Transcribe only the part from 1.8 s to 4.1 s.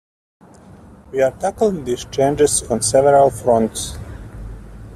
these challenges on several fronts.